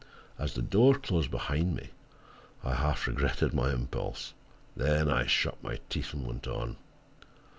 [0.39, 1.89] As the door closed behind me
[2.63, 4.33] I half regretted my impulse;
[4.75, 6.77] then I shut my teeth and went on.